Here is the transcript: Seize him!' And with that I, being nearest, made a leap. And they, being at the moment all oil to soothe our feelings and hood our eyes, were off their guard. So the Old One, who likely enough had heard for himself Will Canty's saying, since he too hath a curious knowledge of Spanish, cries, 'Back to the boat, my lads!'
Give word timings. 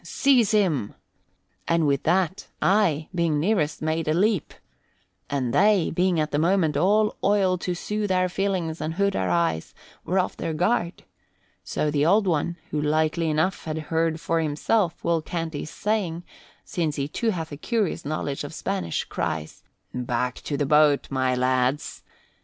Seize 0.03 0.49
him!' 0.49 0.95
And 1.67 1.85
with 1.85 2.01
that 2.05 2.47
I, 2.59 3.07
being 3.13 3.39
nearest, 3.39 3.83
made 3.83 4.07
a 4.07 4.15
leap. 4.15 4.51
And 5.29 5.53
they, 5.53 5.91
being 5.93 6.19
at 6.19 6.31
the 6.31 6.39
moment 6.39 6.75
all 6.75 7.15
oil 7.23 7.55
to 7.59 7.75
soothe 7.75 8.11
our 8.11 8.27
feelings 8.27 8.81
and 8.81 8.95
hood 8.95 9.15
our 9.15 9.29
eyes, 9.29 9.75
were 10.03 10.17
off 10.17 10.35
their 10.35 10.55
guard. 10.55 11.03
So 11.63 11.91
the 11.91 12.03
Old 12.03 12.25
One, 12.25 12.57
who 12.71 12.81
likely 12.81 13.29
enough 13.29 13.65
had 13.65 13.77
heard 13.93 14.19
for 14.19 14.39
himself 14.39 15.03
Will 15.03 15.21
Canty's 15.21 15.69
saying, 15.69 16.23
since 16.65 16.95
he 16.95 17.07
too 17.07 17.29
hath 17.29 17.51
a 17.51 17.55
curious 17.57 18.03
knowledge 18.03 18.43
of 18.43 18.55
Spanish, 18.55 19.03
cries, 19.03 19.61
'Back 19.93 20.33
to 20.45 20.57
the 20.57 20.65
boat, 20.65 21.11
my 21.11 21.35
lads!' 21.35 22.01